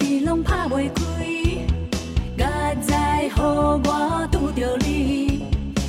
[0.00, 1.02] 一直拢拍袂开，
[2.36, 5.44] 现在予我拄着你，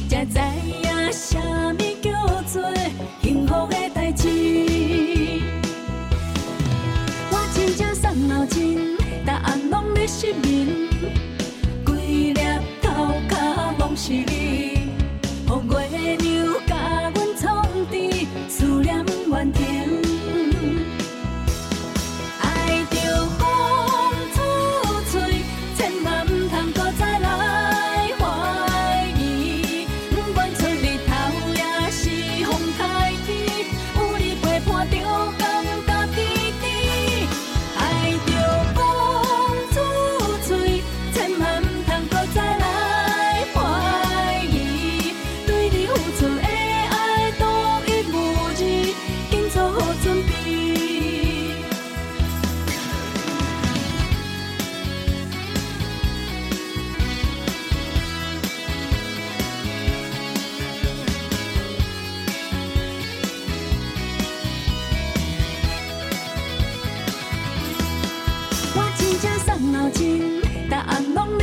[0.09, 0.39] 才知
[0.83, 1.39] 影啥
[1.73, 2.61] 物叫做
[3.21, 4.27] 幸福的代志。
[7.31, 10.67] 我真正伤脑筋，答案拢在失眠，
[11.85, 12.39] 规粒
[12.81, 13.35] 头壳
[13.79, 14.44] 拢是你。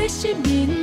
[0.02, 0.81] 欢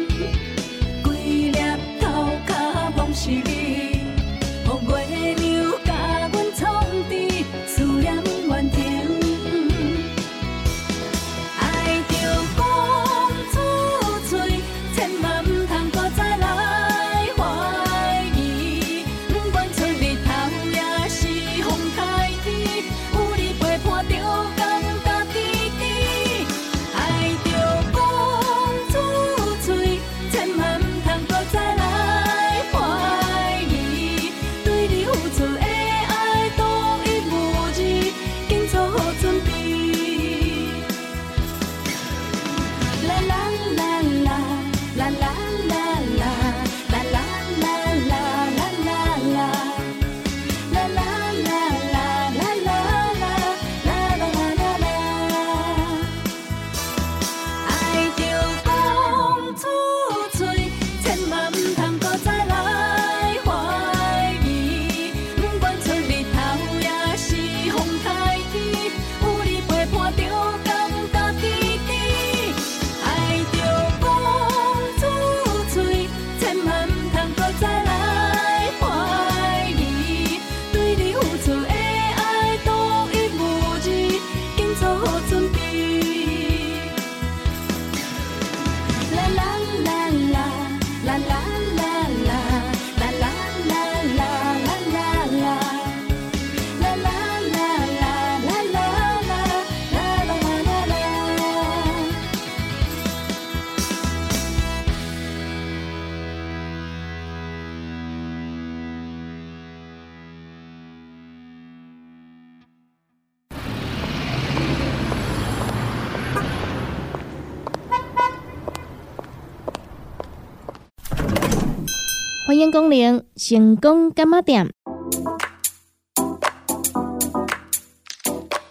[122.59, 124.69] 迎光临成功干妈店。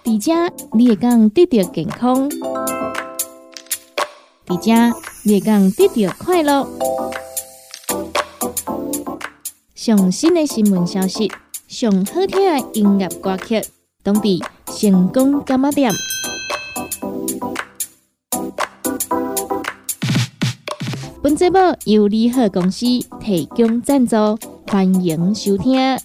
[0.05, 2.29] 伫遮你会讲得到健康，
[4.47, 6.69] 伫遮你会讲得到快乐。
[9.75, 11.33] 上新的新闻消息，
[11.67, 13.63] 上好听的音乐歌曲，
[14.03, 15.91] 都伫成功干妈店。
[21.21, 22.87] 本节目由利好公司
[23.21, 24.17] 提供赞助，
[24.69, 25.99] 欢迎收听。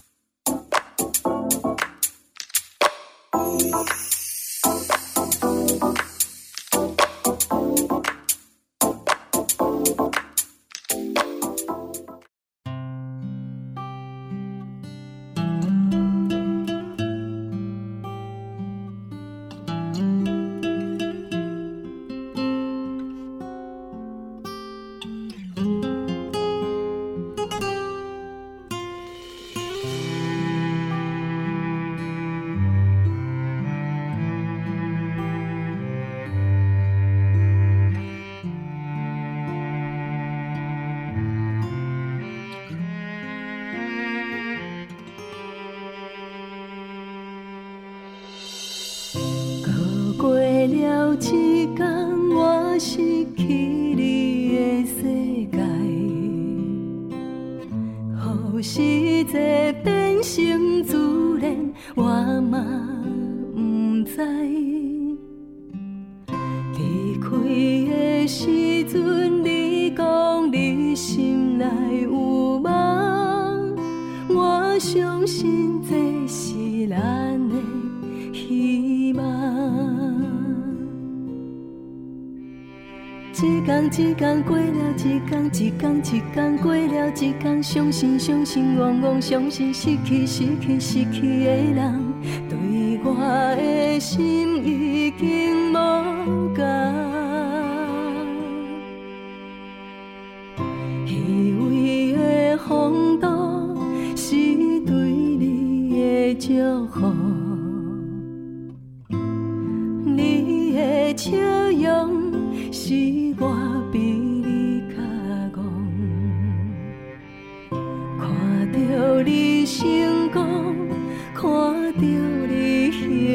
[83.74, 84.62] 天一天过了
[84.98, 92.14] 一天，一天一天过了一天，伤心伤心往往伤心失去失去失去的人，
[92.48, 93.14] 对我
[93.56, 97.03] 的心已经无感。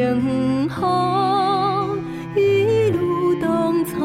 [0.10, 0.86] 幸福，
[2.36, 3.96] 一如当初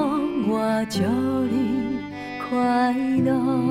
[0.47, 1.01] 我祝
[1.47, 1.99] 你
[2.51, 2.93] 快
[3.25, 3.64] 乐。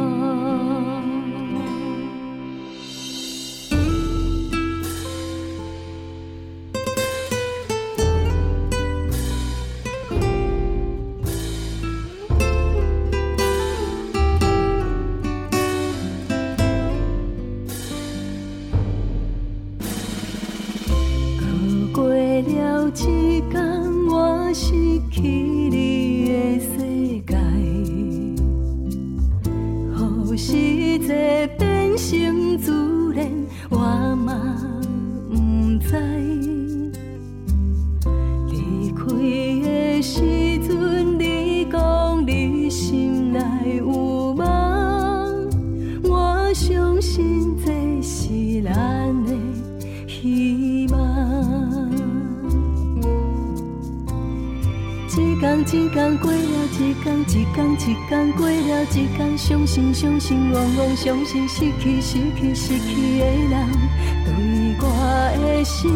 [40.04, 40.20] 时
[40.68, 43.40] 阵你讲你心内
[43.78, 44.46] 有梦，
[46.04, 47.72] 我相信这
[48.02, 48.74] 是咱
[49.24, 49.34] 的
[50.06, 51.00] 希望。
[55.08, 63.70] 一天一天过了一天，一天一天过了一天，伤心伤心，往往伤心失去失去失去的人，
[64.26, 64.84] 对我
[65.40, 65.90] 的心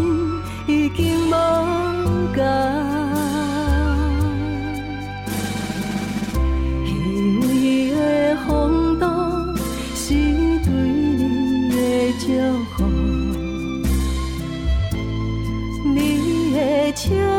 [0.65, 2.96] 已经无价。
[15.85, 17.36] 你的笑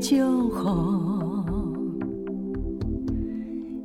[0.00, 1.44] 祝福，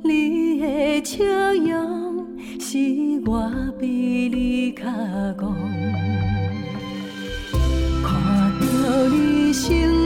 [0.02, 2.26] 你的笑容
[2.58, 2.78] 是
[3.26, 3.86] 我比
[4.28, 5.38] 你较憨，
[8.02, 8.10] 看
[8.60, 9.99] 到你心。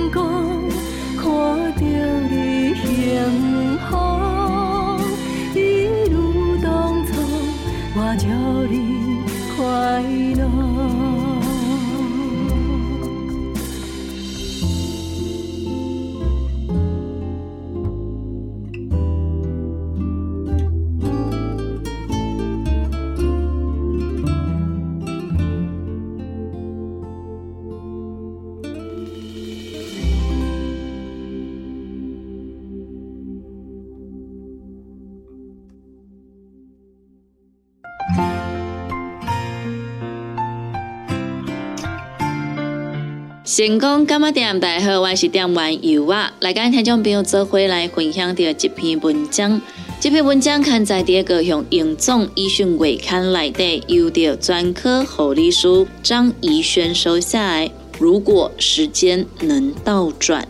[43.57, 44.59] 成功干嘛点？
[44.59, 49.63] 大家好，我是点玩游啊，来跟听众朋友做回来分享的一篇文章。
[50.01, 57.71] 这篇文章刊在第二个用英总医讯月刊来的，由的专科护理师张怡轩收下来。
[57.97, 60.49] 如果时间能倒转，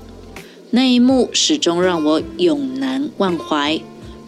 [0.71, 3.79] 那一幕始终让我永难忘怀。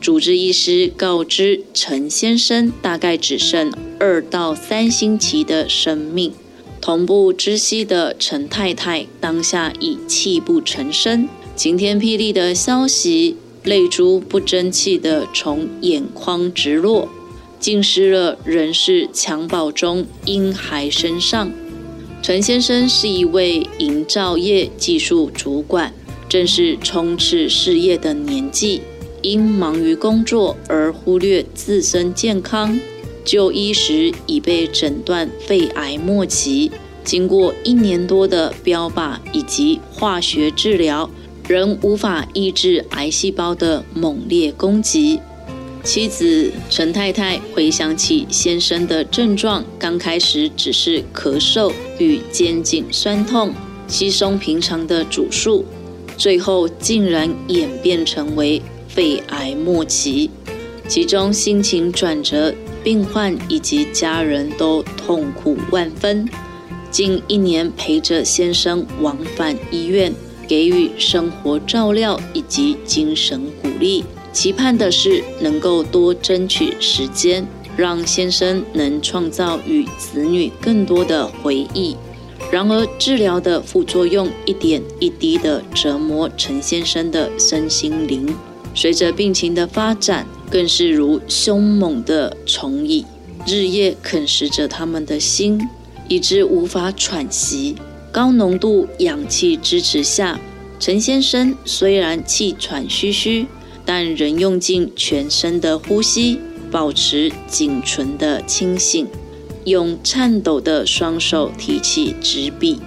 [0.02, 6.34] 主治医师告知陈先生，大概只剩二到三星期的生命。
[6.86, 17.08] 同步知悉的陈太太当下已泣不成声，晴天霹雳的消息，泪珠不争气的从眼眶直落，
[17.58, 21.50] 浸湿了人世襁褓中婴孩身上。
[22.22, 25.92] 陈先生是一位营造业技术主管，
[26.28, 28.82] 正是冲刺事业的年纪。
[29.22, 32.78] 因忙于工作而忽略自身健康，
[33.26, 36.70] 就医时已被诊断肺癌末期。
[37.04, 41.10] 经过一年多的标靶以及化学治疗，
[41.46, 45.20] 仍无法抑制癌细胞的猛烈攻击。
[45.84, 53.54] 妻子陈太太回想起先生的症状，刚开始只是咳嗽与肩颈酸痛，
[53.86, 55.64] 稀松平常的主诉，
[56.16, 60.28] 最后竟然演变成为肺癌末期，
[60.88, 62.52] 其中心情转折，
[62.86, 66.24] 病患以及家人都痛苦万分。
[66.88, 70.14] 近一年陪着先生往返医院，
[70.46, 74.04] 给予生活照料以及精神鼓励。
[74.32, 77.44] 期盼的是能够多争取时间，
[77.76, 81.96] 让先生能创造与子女更多的回忆。
[82.52, 88.32] 然而，治疗的副作用一点一滴地折磨陈先生的身心灵。
[88.76, 93.04] 随着病情的发展，更是如凶猛的虫蚁，
[93.46, 95.60] 日夜啃食着他们的心，
[96.08, 97.76] 以致无法喘息。
[98.12, 100.40] 高浓度氧气支持下，
[100.78, 103.46] 陈先生虽然气喘吁吁。
[103.88, 106.40] 但仍用尽全身的呼吸，
[106.72, 109.06] 保持仅存的清醒，
[109.64, 112.80] 用颤抖的双手提起纸笔，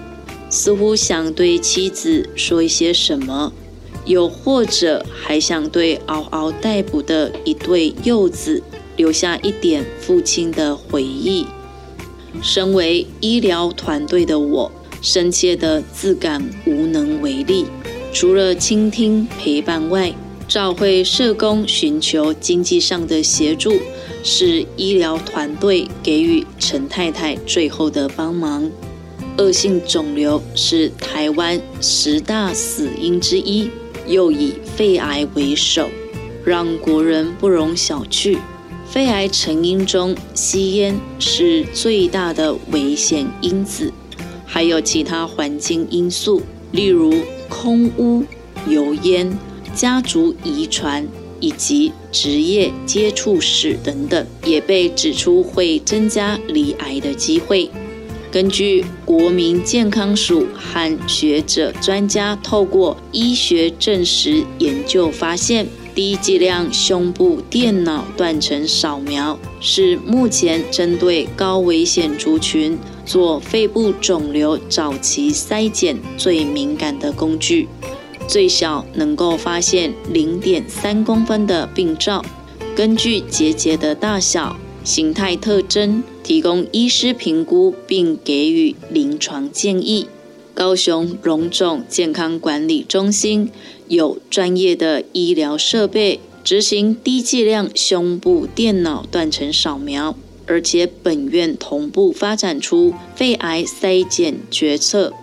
[0.50, 3.54] 似乎想对妻子说一些什么，
[4.10, 8.62] 又或者还想对嗷嗷待哺的一对幼子
[8.98, 11.46] 留下一点父亲的回忆。
[12.42, 17.68] 身为医疗团队的我，深切的自感无能为力，
[18.12, 20.14] 除了倾听陪伴外。
[20.48, 23.72] 召会社工寻求经济上的协助，
[24.24, 28.68] 是医疗团队给予陈太太最后的帮忙。
[29.38, 33.70] 恶性肿瘤是台湾十大死因之一，
[34.10, 35.90] 又以肺癌为首，
[36.44, 38.38] 让国人不容小觑。
[38.90, 43.94] 肺癌成因中，吸烟是最大的危险因子，
[44.46, 47.14] 还有其他环境因素，例如
[47.48, 48.26] 空污、
[48.68, 49.32] 油烟。
[49.76, 51.08] 家族遗传
[51.40, 57.70] 以及职业接触史等等，也被指出会增加罹癌的机会。
[58.32, 77.68] 根据国民健康署和学者专家透过医学证实研究发现，低剂量胸部电脑断层扫描是目前针对高危险族群做肺部肿瘤早期筛检最敏感的工具。
[78.28, 82.24] 最小能够发现零点三公分的病灶，
[82.76, 84.56] 根据结节的大小、
[84.90, 90.08] 形态特征，提供医师评估并给予临床建议。
[90.56, 93.52] 高雄荣总健康管理中心
[93.88, 100.16] 有专业的医疗设备执行低剂量胸部电脑断层扫描，
[100.48, 105.14] 而且本院同步发展出肺癌筛检决策。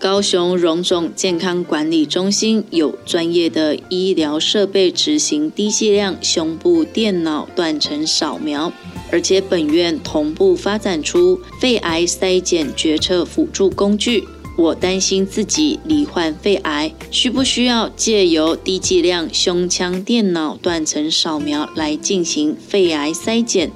[0.00, 8.72] 高雄荣总健康管理中心有专业的医疗设备执行低剂量胸部电脑断层扫描，
[9.12, 14.24] 而且本院同步发展出肺癌筛检决策辅助工具。
[14.56, 23.70] 我担心自己罹患肺癌，需不需要借由低剂量胸腔电脑断层扫描来进行肺癌筛检？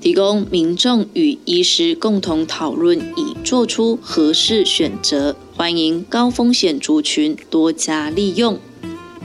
[0.00, 5.36] 提供民众与医师共同讨论，以做出合适选择。
[5.56, 8.58] 欢迎高风险族群多加利用。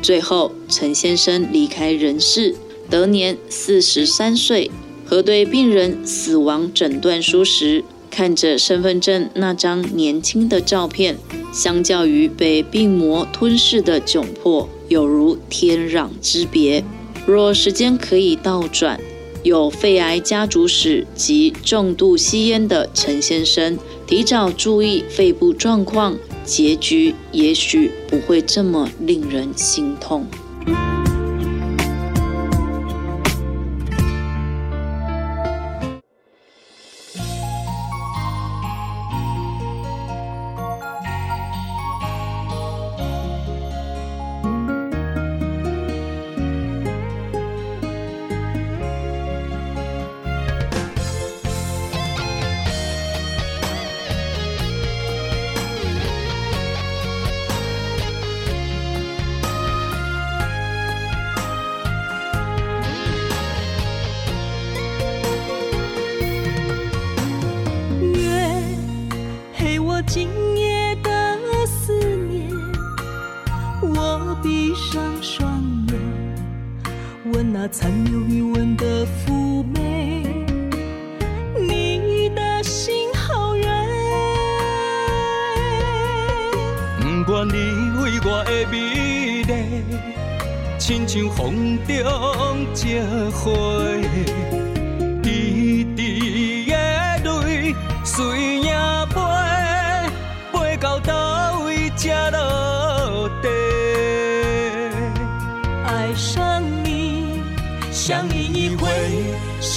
[0.02, 2.56] 最后，陈先生离开人世，
[2.90, 4.72] 得年四十三岁。
[5.12, 11.18] 核对病人死亡诊断书时，看着身份证那张年轻的照片，
[11.54, 16.82] 相较于被病魔吞噬的窘迫，有如天壤之别。
[17.26, 18.98] 若时间可以倒转，
[19.44, 23.78] 有肺癌家族史及重度吸烟的陈先生，
[24.08, 30.26] 提早注意肺部状况，结局也许不会这么令人心痛。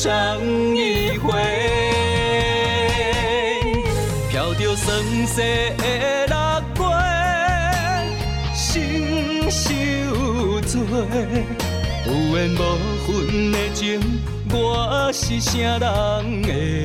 [0.04, 0.12] 上
[0.76, 1.32] 一回，
[4.30, 5.40] 飘着酸涩
[5.78, 6.36] 的六
[6.84, 6.92] 月，
[8.54, 9.72] 心受
[10.60, 10.78] 罪，
[12.04, 12.60] 有缘无
[13.06, 14.20] 分的情，
[14.52, 16.83] 我是啥人的？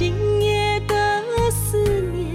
[0.00, 0.94] 今夜的
[1.50, 1.76] 思
[2.10, 2.34] 念，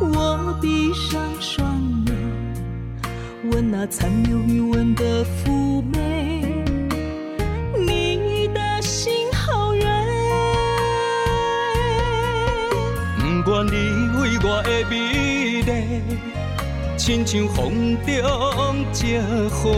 [0.00, 6.64] 我闭上双眼，闻那残留余温的妩媚，
[7.78, 9.86] 你的心好远。
[13.44, 16.02] 不愿你为我的美丽，
[16.96, 19.16] 亲像风中一
[19.50, 19.70] 花，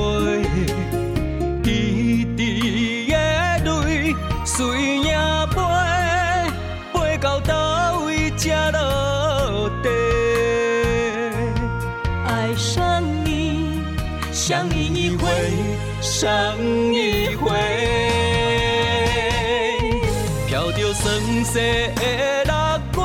[8.46, 9.88] 才落地。
[12.24, 13.82] 爱上你，
[14.32, 15.26] 相依一回，
[16.00, 16.56] 上
[16.94, 17.50] 一回，
[20.46, 21.58] 飘着酸涩
[21.96, 23.02] 的落月，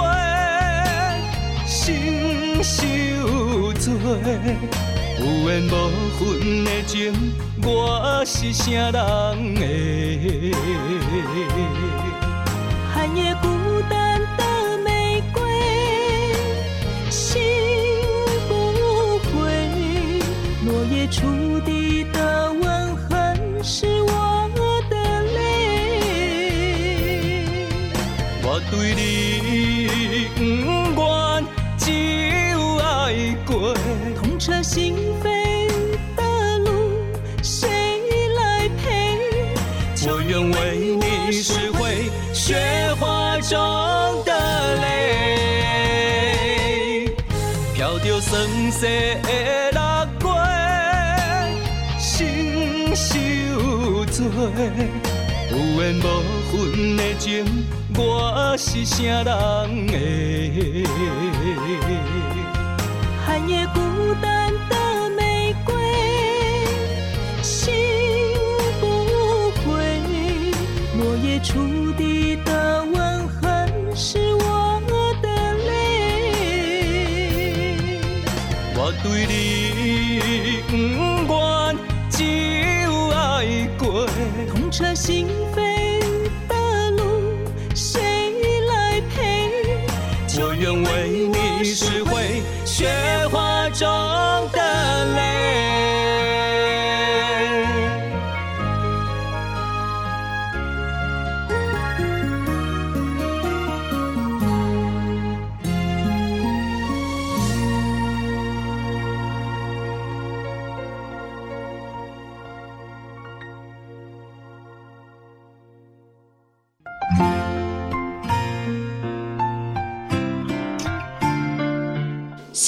[1.65, 3.91] 心受罪，
[5.19, 5.71] 有缘无
[6.19, 10.55] 分的情，我是啥人的？
[12.93, 13.33] 寒夜
[21.11, 24.49] 触地的吻痕，是我
[24.89, 24.95] 的
[25.35, 25.37] 泪。
[28.41, 29.05] 我对你
[30.33, 31.01] 不愿
[31.77, 31.91] 只
[32.51, 33.13] 有爱
[33.45, 33.51] 过。
[34.15, 35.25] 痛彻心扉
[36.15, 36.21] 的
[36.59, 36.69] 路，
[37.43, 37.67] 谁
[38.37, 38.87] 来陪？
[40.07, 40.55] 我愿为
[40.95, 42.55] 你拾回雪
[42.99, 43.51] 花中
[44.23, 44.31] 的
[44.77, 44.87] 泪，
[47.75, 48.87] 飘着酸涩
[54.41, 56.01] 有缘无
[56.51, 57.45] 分的情，
[57.95, 61.30] 我是啥人的？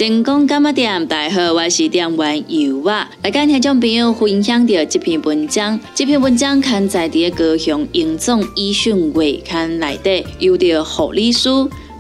[0.06, 1.08] 成功干嘛点？
[1.08, 3.10] 大家好，我是点玩游啊！
[3.24, 5.80] 来跟听众朋友分享到这篇文章。
[5.96, 11.48] 这篇文章刊载在高雄英总医讯月刊内底，由着护理师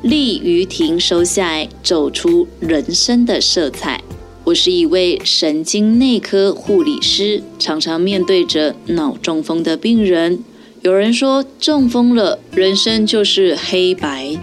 [0.02, 4.02] 李于婷收下来，走出人生的色彩。
[4.44, 10.44] 我是一位神经内科护理师，常常面对着脑中风的病人，
[10.82, 14.38] 有人说中风了，人生就是黑白。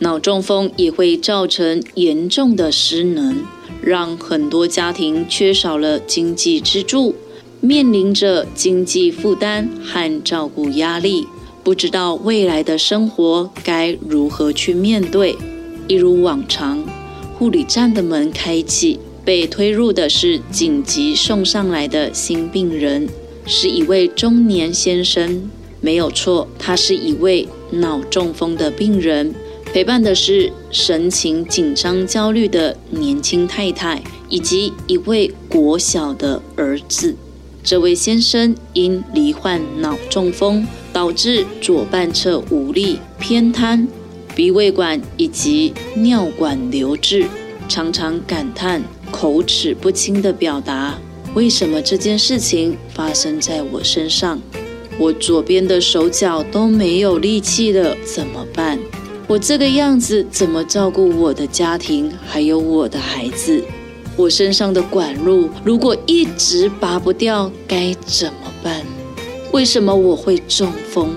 [0.00, 3.36] 脑中风也会造成严重的失能，
[3.82, 7.16] 让很多家庭缺少了经济支柱，
[7.60, 11.26] 面临着经济负担和照顾压力，
[11.64, 15.36] 不知道未来的生活该如何去面对。
[15.88, 16.84] 一如往常，
[17.36, 23.08] 护理站的门开启，被推入的是紧急送上来的新病人，
[23.46, 25.50] 是一位中年先生。
[25.80, 29.34] 没有错，他是一位脑中风的病人，
[29.78, 37.14] 陪伴的是神情紧张、焦虑的年轻太太以及一位国小的儿子。
[37.62, 43.86] 这位先生因罹患脑中风，导致左半侧无力、偏瘫、
[44.34, 47.28] 鼻胃管以及尿管流滞，
[47.68, 50.98] 常常感叹口齿不清的表达
[51.36, 54.40] ：“为什么这件事情发生在我身上？”
[54.98, 58.76] 我左边的手脚都没有力气了，怎么办？
[59.28, 63.62] 我这个样子怎么照顾我的家庭，还有我的孩子？
[64.16, 68.82] 我身上的管路如果一直拔不掉，该怎么办？
[69.52, 71.14] 为什么我会中风？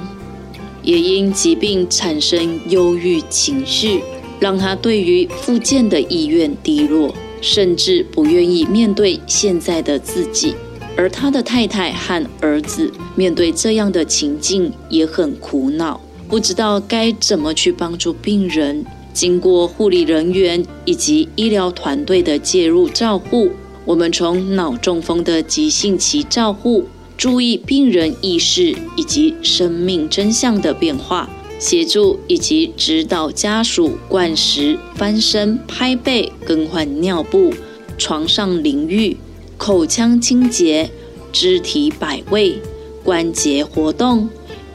[0.84, 4.02] 也因疾病产生忧郁情绪，
[4.41, 10.54] 让他对于复健的意愿低落，甚至不愿意面对现在的自己。
[10.97, 18.86] 而他的太太和儿子面对这样的情境也很苦恼，不知道该怎么去帮助病人。
[19.12, 23.52] 经过护理人员以及医疗团队的介入照护，
[23.84, 26.86] 我们从脑中风的急性期照护，
[27.17, 37.54] 注意病人意识以及生命真相的变化，协助以及指导家属灌食、翻身、拍背、更换尿布、
[37.98, 39.17] 床上淋浴。
[39.58, 40.89] 口腔清洁、
[41.34, 42.58] 肢体摆位、
[43.04, 44.28] 关节活动、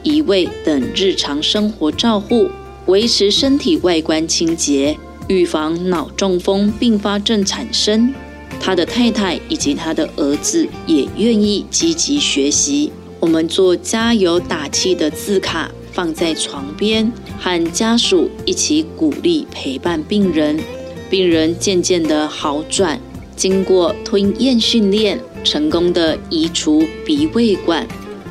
[0.07, 2.49] 移位等日常生活照护，
[2.85, 8.13] 维持身体外观清洁，预防脑中风并发症产生。
[8.57, 12.89] 他的太太以及他的儿子也愿意积极学习。
[13.19, 20.57] 我们做加油打气的字卡放在床边，和家属一起鼓励陪伴病人，
[21.09, 22.97] 病人渐渐的好转。
[23.35, 27.85] 经过吞咽训练，成功的移除鼻胃管，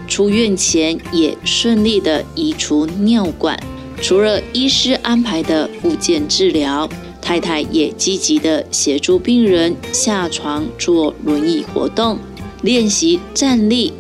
[0.07, 3.59] 出院前也顺利的移除尿管。
[4.01, 6.89] 除了医师安排的复健治疗，
[7.21, 12.19] 太太也积极的协助病人下床做轮椅活动，
[12.63, 13.93] 练习站立、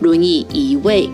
[0.00, 1.10] 轮椅移位、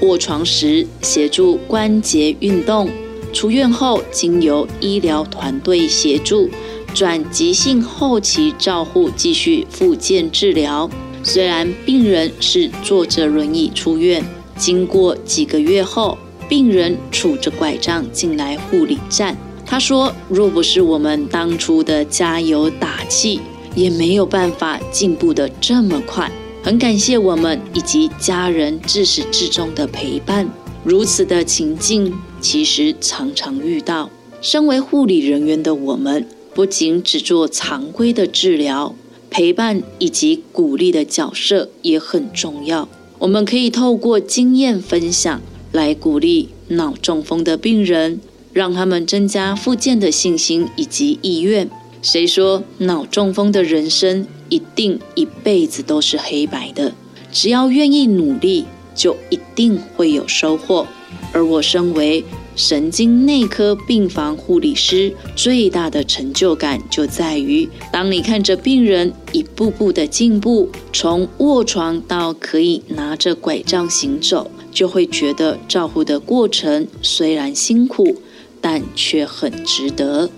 [0.00, 2.90] 卧床时协助关节运动。
[3.32, 6.50] 出院后，经由医疗团队协助。
[6.94, 10.88] 转急性后期照护，继续复健治疗。
[11.24, 14.22] 虽然病人是坐着轮椅出院，
[14.58, 19.34] 经过几个月后，病人拄着拐杖进来护理站。
[19.64, 23.40] 他说：“若不是我们当初的加油打气，
[23.74, 26.30] 也没有办法进步的这么快。
[26.62, 30.46] 很感谢我们以及家人自始至终的陪伴。
[30.84, 34.10] 如此的情境，其实常常遇到。
[34.42, 38.94] 身为护理人员的我们。”不仅只做常规的治疗，
[39.34, 42.88] 陪伴以及鼓励的角色也很重要。
[43.18, 45.42] 我们可以透过经验分享
[45.72, 48.20] 来鼓励脑中风的病人，
[48.52, 51.68] 让他们增加复健的信心以及意愿。
[52.00, 56.94] 谁说脑中风的人生一定一辈子都是黑白的？
[57.32, 60.86] 只要愿意努力，就一定会有收获。
[61.32, 62.22] 而我身为
[62.56, 78.16] 神经内科病房护理师最大的成就感就在于，当你看着病人一步步的进步，从卧床到可以拿着拐杖行走，就会觉得照顾的过程虽然辛苦，
[78.60, 80.30] 但却很值得。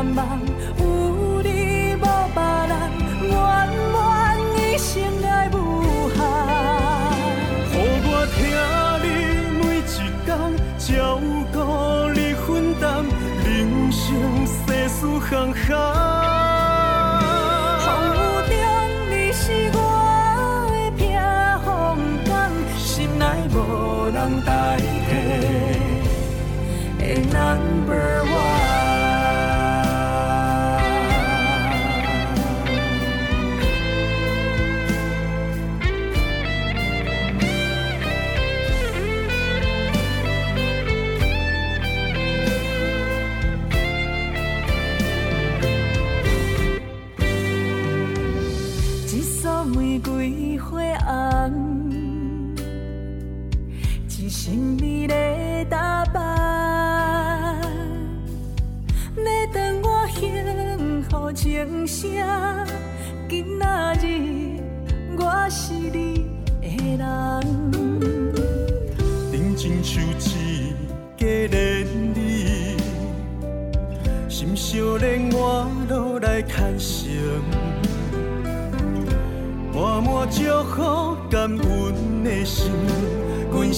[0.00, 0.47] 一的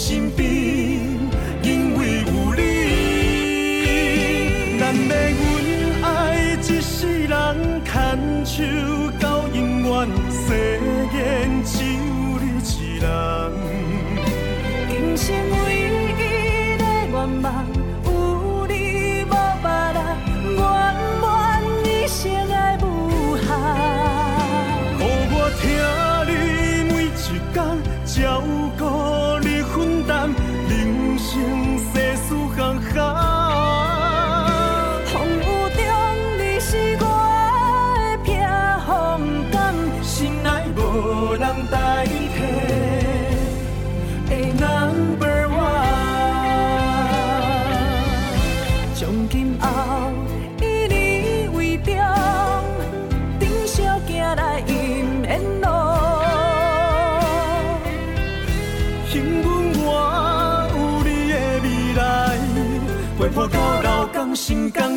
[0.01, 0.60] 心比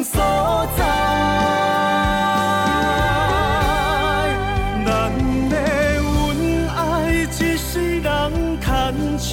[0.04, 0.22] 所
[0.78, 0.84] 在。
[4.86, 4.88] 咱
[5.50, 5.56] 要
[6.02, 6.12] 阮
[6.76, 6.78] 爱
[7.24, 8.08] 一世人
[8.60, 8.68] 牵
[9.18, 9.30] 手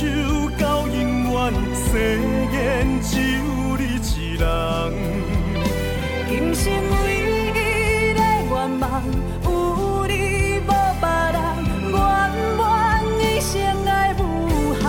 [0.59, 0.97] 到永
[1.33, 1.39] 远，
[1.75, 1.89] 誓
[2.53, 2.57] 言
[3.03, 3.41] 只有
[3.77, 4.43] 你一人。
[6.29, 6.95] 今生唯
[7.51, 7.53] 一
[8.15, 8.83] 的愿望，
[9.43, 9.47] 有
[10.07, 10.11] 你
[10.61, 11.05] 无别
[11.35, 11.39] 人，
[11.91, 11.95] 圆
[12.57, 12.59] 满
[13.19, 13.51] 一生
[13.87, 14.21] 爱无
[14.79, 14.83] 限。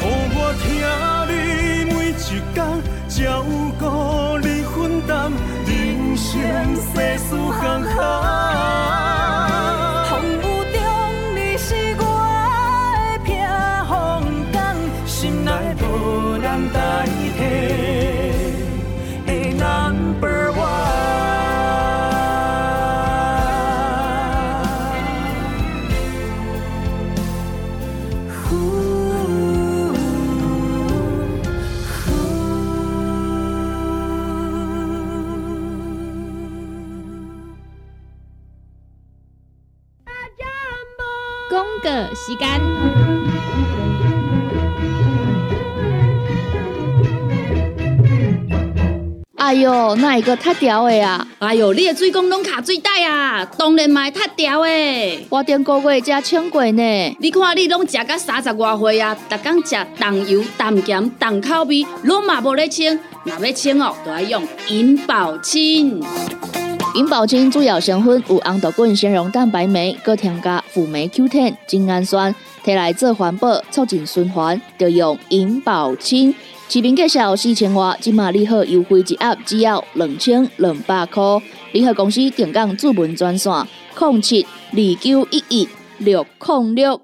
[0.00, 0.02] 予
[0.34, 0.64] 我听
[1.28, 1.30] 你
[1.92, 2.10] 每一
[2.54, 2.56] 天，
[3.08, 3.48] 照顾
[5.02, 5.32] 你分担，
[5.66, 8.21] 人生世事行行。
[49.36, 51.26] 哎哟，那一个太屌的啊！
[51.38, 55.26] 哎哟，你的水工拢卡水袋啊，当然嘛会塌掉诶。
[55.28, 57.16] 我顶个月才称过呢。
[57.20, 62.98] 你看你拢食到三十外岁啊，逐工食重油、重咸、重口味，拢嘛无咧清。
[63.24, 66.00] 若要清哦，就要用银保清。
[66.94, 76.34] 银保清主要成分有红豆滚纤溶蛋白酶，搁添加辅酶 Q10、精氨酸，摕来做环保，促进循环，就用银保清。
[76.68, 81.22] 市面介绍四千外，今马利好优惠一盒只要两千两百块。
[81.72, 83.50] 利好公司定岗主文专线：
[83.98, 87.00] 零七二九一一六零六。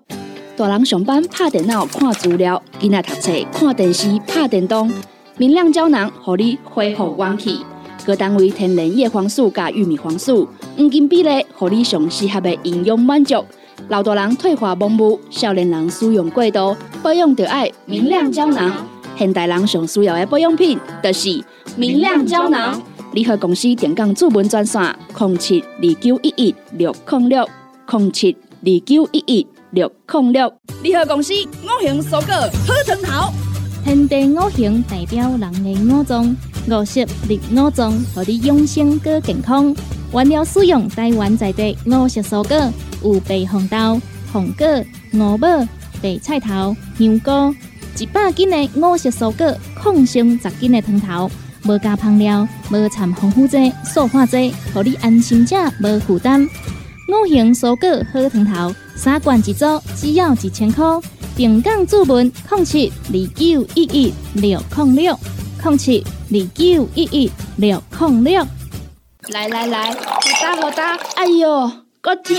[0.55, 4.93] 大人上班拍电脑看资料，囡仔读册看电视拍电动，
[5.39, 7.65] 明亮胶囊，互你恢复元气。
[8.09, 13.45] 各单位天然叶黄素加玉米黄素，黄金比例，互你上适合的营养满足。
[13.89, 18.73] 老大人退化盲目，少年人使用过度，保养就爱明亮胶囊。
[19.19, 21.45] 现代人上需要的保养品，就是
[21.77, 22.81] 明亮胶囊。
[23.13, 24.81] 联合公司电讲主文专线：
[25.19, 27.47] 零七二九一一六零六
[27.93, 30.51] 零七二九一一六零六。
[30.83, 33.33] 联合公司五行蔬果好藤头，
[33.85, 36.35] 天地五行代表人的五脏，
[36.69, 39.75] 五色绿五脏，让你养生更健康。
[40.13, 44.01] 原料使用台湾在地五色蔬果，有白红豆、
[44.33, 44.67] 红果、
[45.13, 45.49] 五宝、
[46.03, 47.55] 白菜头、香菇，
[47.99, 51.31] 一百斤的五色蔬果，抗性十斤的汤头。
[51.65, 56.43] 无加香料，无掺防腐剂、塑化剂，互你安心吃，无负担。
[56.43, 59.65] 五行蔬果好汤头，三罐一组，
[59.97, 60.85] 只要一千块。
[61.37, 65.19] 平港注文零七二九一一六零六
[65.63, 68.47] 零七二九一一六零六。
[69.31, 72.37] 来来来，好打好打，哎呦，够痛！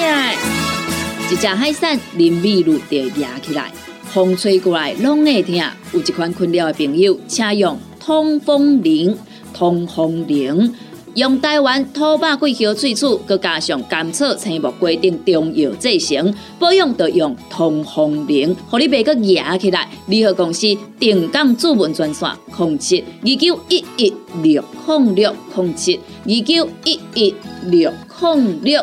[1.29, 3.71] 一只海扇淋米露就压起来，
[4.05, 5.55] 风吹过来拢会痛。
[5.91, 7.77] 有一款困扰的朋友，请用。
[7.99, 9.15] 通风铃，
[9.53, 10.73] 通风灵，
[11.15, 19.89] 用台湾土白桂花萃取，佮加上甘草、青木规定中药制成，保养要用通风灵，互你袂佮压起来。
[20.05, 20.67] 联合公司
[20.99, 28.81] 定岗主文专线：零七二九一一六控六零七二九一一六控六。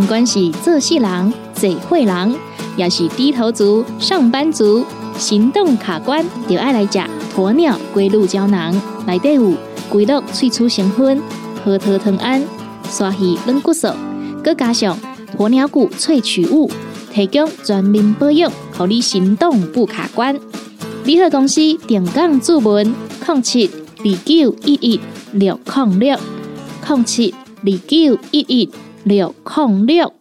[0.00, 2.36] 不管是做事人、做会人，
[2.76, 4.84] 也是低头族、上班族。
[5.16, 6.98] 行动卡关，就爱来食
[7.36, 9.54] 鸵鸟龟鹿胶囊，内底有
[9.88, 11.20] 龟鹿萃取成分，
[11.64, 12.40] 核桃藤胺、
[12.88, 13.88] 鲨鱼软骨素，
[14.44, 14.96] 佮加上
[15.36, 16.70] 鸵鸟骨萃取物，
[17.12, 20.38] 提供全面保养，让你行动不卡关。
[21.04, 22.94] 联合公司电讲注文：
[23.26, 23.68] 零七
[23.98, 25.00] 二九一一
[25.32, 26.16] 六零六
[26.88, 28.70] 零七二九一一
[29.02, 30.12] 六零六。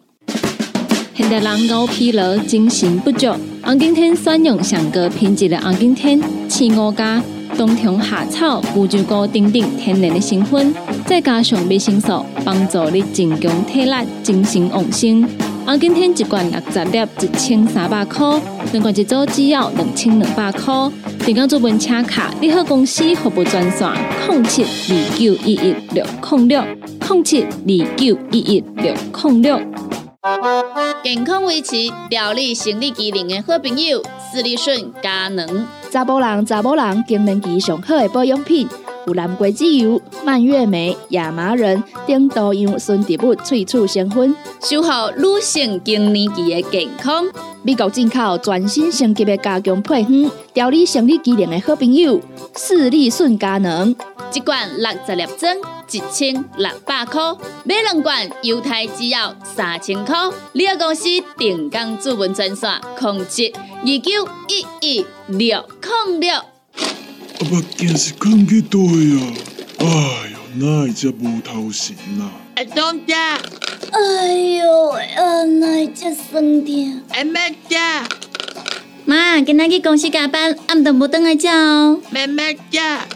[1.13, 3.28] 现代人熬疲劳，精神不足。
[3.65, 7.23] 红景天选用上个品质的红景天，青五加
[7.58, 15.26] 冬虫夏草、乌鸡菇等等天然的成分，再加上维生素，帮助你增强体力、精神旺盛。
[15.65, 18.38] 红景天一罐六十粒，一千三百块；
[18.73, 20.73] 两罐一组，只要两千两百块。
[21.26, 23.89] 订购做本车卡，你好公司服务专线：
[24.28, 26.62] 零七二九一一六零六
[27.10, 29.58] 零七二九一一六零六。
[31.04, 31.76] 健康维持、
[32.10, 35.68] 调理生理机能的好朋友——斯利顺佳能。
[35.92, 38.66] 查甫人、查某人更年期上好的保养品，
[39.06, 47.26] 有蓝桂枝油、蔓越莓、亚麻仁等多样纯植物萃取成分，守护女性更年期的健康。
[47.62, 52.18] 美国进口全新升级的加强配方，调理生理机能的好朋友——
[52.56, 53.94] 斯利顺佳能。
[54.34, 55.56] 一罐六十粒装，
[55.91, 57.22] 一千六百块；
[57.65, 60.17] 买两罐，犹太只要三千块。
[60.54, 61.04] 你个公司
[61.38, 65.63] 定岗主文专线：控制二九一一六
[66.08, 66.34] 零六。
[66.34, 69.34] 阿目镜是讲几多呀？
[69.80, 69.86] 哎
[70.32, 72.32] 呦，哪会只无头神呐？
[72.56, 73.39] 阿东家，
[73.91, 77.02] 哎呦，啊，哪会只酸痛？
[77.12, 78.08] 阿妹家，
[79.06, 82.00] 妈，今仔去公司加班，暗顿无等来吃哦。
[82.10, 83.08] 妹妹家。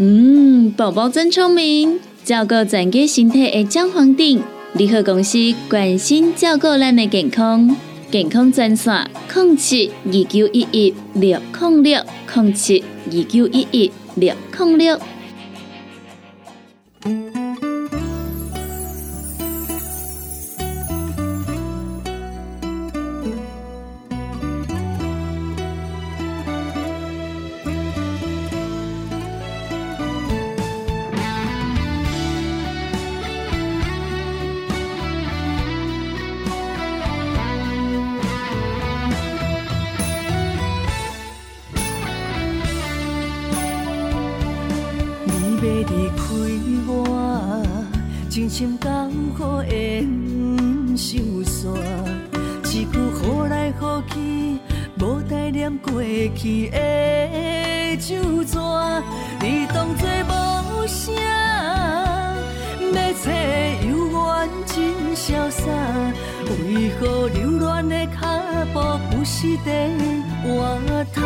[0.00, 4.40] 嗯，宝宝真聪明，照顾整个身体的姜黄顶。
[4.74, 5.36] 联合公司
[5.68, 7.74] 关心照顾咱的健康，
[8.08, 12.00] 健康专线：零七二九一一六零六
[12.32, 15.00] 零七二九一一六零六。
[45.90, 46.22] 离开
[46.86, 46.92] 我，
[48.28, 50.06] 真心甘苦会
[50.96, 51.74] 想煞，
[52.64, 54.58] 一句好来好去，
[55.00, 56.02] 无代念过
[56.36, 59.02] 去的酒桌，
[59.40, 61.14] 你当作无声，
[62.92, 63.30] 要找
[63.88, 64.16] 犹缘
[64.66, 64.76] 真
[65.16, 65.62] 潇洒，
[66.44, 68.20] 为何留恋的脚
[68.74, 68.76] 步
[69.10, 69.88] 不是在
[70.44, 70.56] 外
[71.14, 71.18] 头？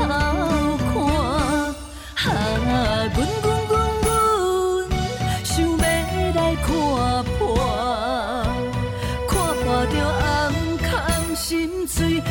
[11.86, 12.22] 醉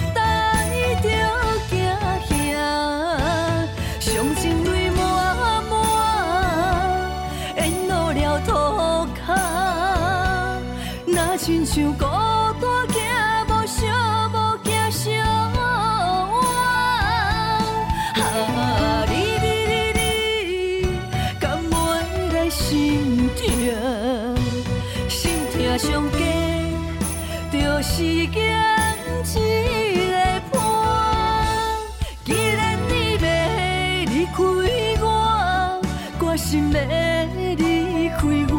[37.56, 38.20] 离开
[38.54, 38.56] 我，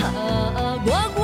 [0.00, 0.04] 啊，
[0.86, 1.23] 我我我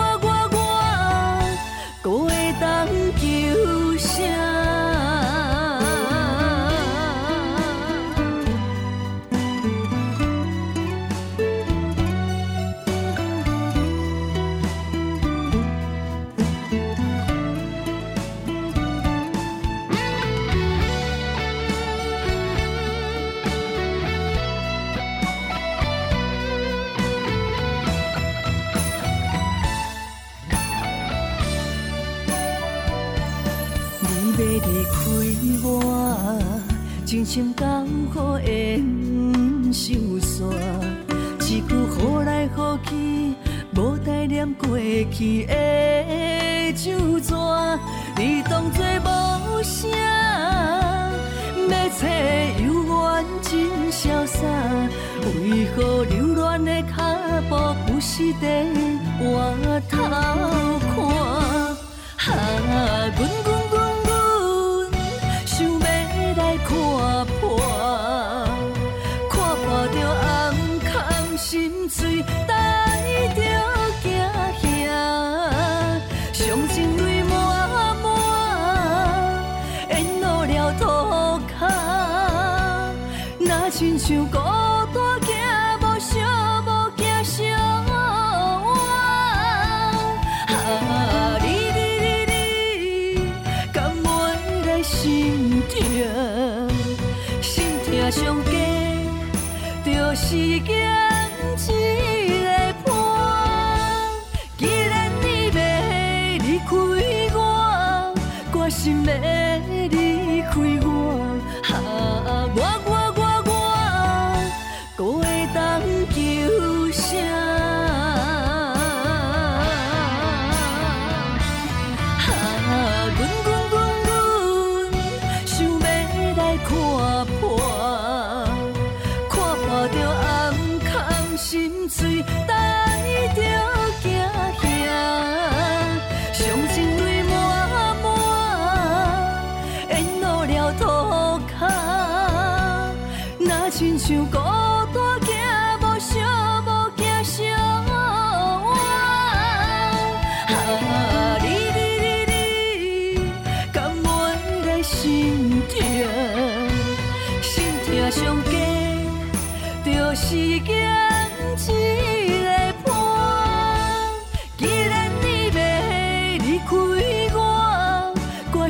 [37.21, 38.83] 真心甘苦缘
[39.75, 40.43] 受煞，
[41.41, 43.35] 一句好来好去，
[43.77, 47.35] 无代念过去的旧纸，
[48.16, 49.91] 你当作无声，
[51.68, 52.09] 要找
[52.64, 53.53] 犹原真
[53.93, 54.41] 潇洒，
[55.43, 57.05] 为何流恋的脚
[57.51, 57.53] 步
[57.87, 58.47] 不时地
[59.18, 59.23] 回
[59.91, 60.11] 头看？
[62.33, 63.29] 啊，滚
[83.71, 85.33] 亲像孤单行
[85.81, 86.18] 无小
[86.66, 87.45] 无惊小
[87.87, 87.95] 我。
[90.49, 91.47] 啊，你
[91.77, 93.33] 你你你，
[93.73, 94.05] 甘袂
[94.66, 95.73] 来心痛？
[97.41, 98.53] 心痛上加，
[99.85, 100.27] 就是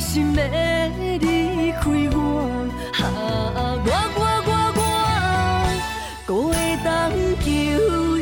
[0.00, 0.42] 心要
[1.18, 1.82] 离开
[2.16, 2.66] 我，
[3.02, 3.04] 啊，
[3.84, 4.82] 我我我我，
[6.26, 6.88] 搁会当
[7.44, 7.46] 求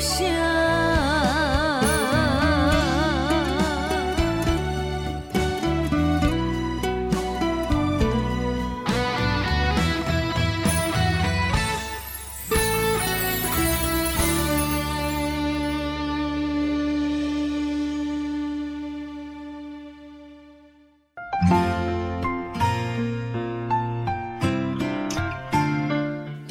[0.01, 0.58] 啥？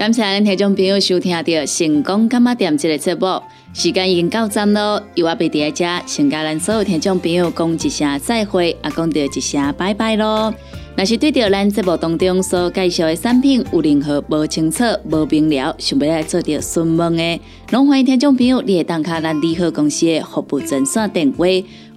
[0.07, 1.43] 感谢咱听众朋友收听到
[1.77, 3.43] 《成功干嘛店》这个节目，
[3.73, 10.53] 时间已经到站咯，由我贝伫遮，先甲咱所有听众朋友讲一声再会，也讲到一声拜拜咯。
[10.95, 14.81] 若是对着咱节目当中所介绍的产品有任何无清楚、
[15.11, 17.41] 无明了，想要来做着询问的，
[17.71, 21.45] 拢欢迎听众朋友你会打卡咱利好公司的服务专线电话，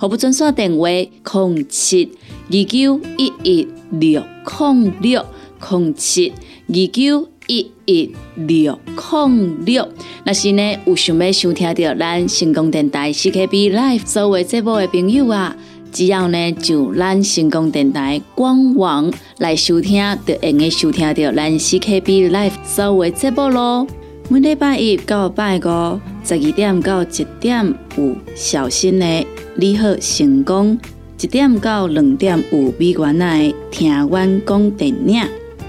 [0.00, 2.10] 服务专线电话零七
[2.48, 4.20] 二九一一六
[4.58, 5.24] 零六
[5.70, 6.32] 零七
[6.66, 7.28] 二九。
[7.46, 9.88] 一一六零六，
[10.24, 15.56] 若是呢有想要收听到咱成功电台 CKB Life 所有节目的朋友啊，
[15.90, 23.86] 只要呢就咱成功电台官网来收听，就会用收听到咱 CKB Life 所有节目咯。
[24.28, 29.26] 每礼拜一到拜五十二点到一点有小新的
[29.56, 30.78] 你好成功，
[31.20, 35.22] 一点到两点有美元的听阮讲电影。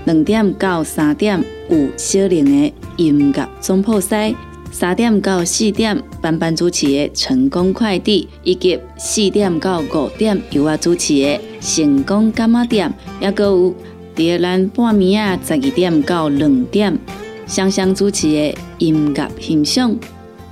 [0.05, 4.35] 两点到三点有小玲的音乐总铺师，
[4.71, 13.73] 三点到四点班班主持的成功快递，以及四点到五点由我主持的成功干妈店，也搁有
[14.13, 16.99] 第二咱半暝啊十二点到两点
[17.47, 19.97] 香香主持的音乐欣赏。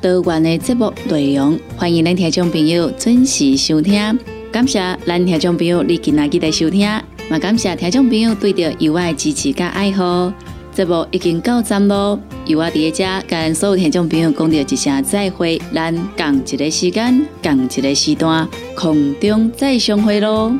[0.02, 4.18] 多元的节目内容，欢迎咱听众朋友准时收听。
[4.54, 6.90] 感谢咱听众朋友你今仔日的收听，
[7.30, 10.32] 也感谢听众朋友对着友爱支持甲爱护。
[10.80, 20.58] 这部已经到站咯，由我伫个遮跟所有听众朋友讲着一声再会，咱共一个时间，共一个时段，空中再相会咯。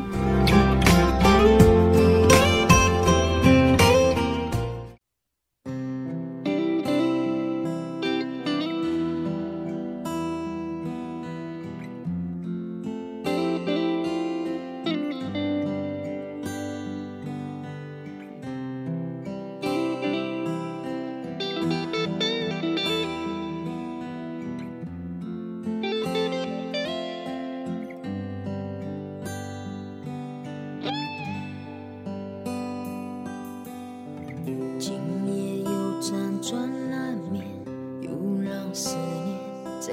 [38.74, 39.92] 思念在